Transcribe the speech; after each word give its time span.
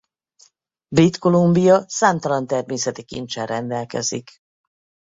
Brit 0.89 1.17
Columbia 1.19 1.83
számtalan 1.87 2.47
természeti 2.47 3.03
kinccsel 3.03 3.45
rendelkezik. 3.45 4.37